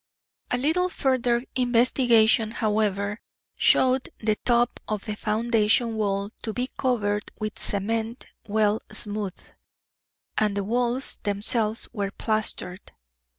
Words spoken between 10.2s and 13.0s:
and the walls themselves were plastered.